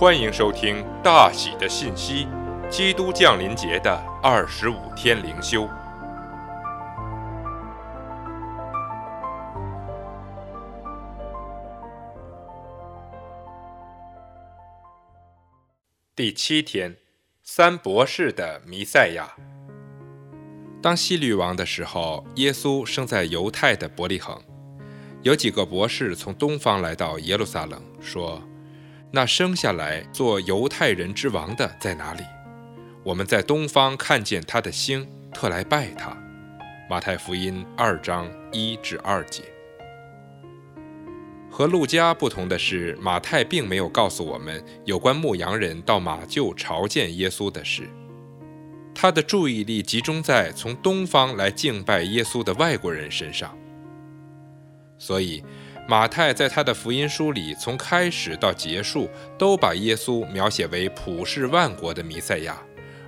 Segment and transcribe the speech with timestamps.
[0.00, 2.24] 欢迎收听《大喜的信息》，
[2.68, 5.68] 基督降临节的二十五天灵修，
[16.14, 16.96] 第七天，
[17.42, 19.34] 三博士的弥赛亚。
[20.80, 24.40] 当希律王的时候，耶稣生在犹太的伯利恒。
[25.22, 28.40] 有几个博士从东方来到耶路撒冷，说
[29.10, 32.22] ：“那生下来做犹太人之王的在哪里？
[33.02, 36.16] 我们在东方看见他的星，特来拜他。”
[36.90, 39.42] 马太福音二章一至二节。
[41.50, 47.88] 和路加不同的是，马太并没有告诉我们有关牧羊人到马厩朝见耶稣的事。
[48.94, 53.56] 他的注意力集中在从东方来敬拜耶稣的外国人身上。
[54.98, 55.44] 所以，
[55.90, 59.08] 马太在他的福音书里，从开始到结束，
[59.38, 62.58] 都把耶稣描写为普世万国的弥赛亚，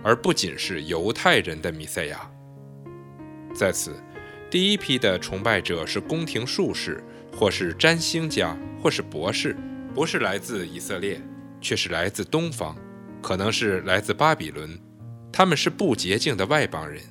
[0.00, 2.30] 而不仅是犹太人的弥赛亚。
[3.52, 3.96] 在此，
[4.48, 7.02] 第一批的崇拜者是宫廷术士，
[7.36, 9.56] 或是占星家，或是博士，
[9.92, 11.20] 不是来自以色列，
[11.60, 12.76] 却是来自东方，
[13.20, 14.78] 可能是来自巴比伦，
[15.32, 17.02] 他们是不洁净的外邦人。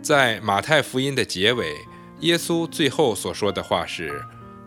[0.00, 1.74] 在马太福音的结尾。
[2.22, 4.22] 耶稣最后所说的话是：“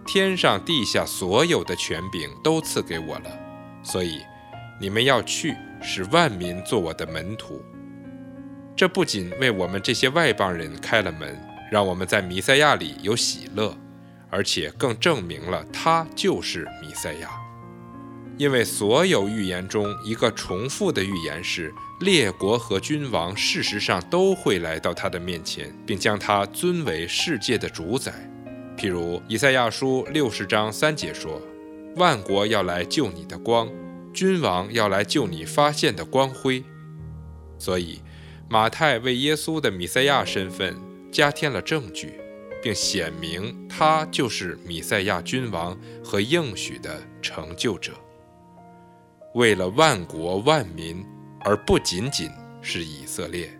[0.05, 3.31] 天上地下所有的权柄都赐给我了，
[3.81, 4.19] 所以
[4.79, 7.61] 你们要去，使万民做我的门徒。”
[8.75, 13.73] 这不仅为我们这些外邦人开了门，让我们在弥赛亚里有喜乐，
[14.29, 17.29] 而且更证明了他就是弥赛亚。
[18.37, 28.13] 因为所有预言中一个重复的预言是，列国和君王事实上都会来到他的面前，并将他尊为世界的主宰。
[28.77, 31.41] 譬如以赛亚书六十章三节说
[31.95, 33.69] ：“万国要来救你的光，
[34.13, 36.61] 君王要来救你发现的光辉。”
[37.57, 38.01] 所以，
[38.49, 40.75] 马太为耶稣的弥赛亚身份
[41.09, 42.19] 加添了证据，
[42.61, 47.93] 并显明他就是弥赛亚君王和应许的成就者。
[49.35, 51.05] 为了万国万民，
[51.41, 52.31] 而不仅仅
[52.61, 53.51] 是以色列。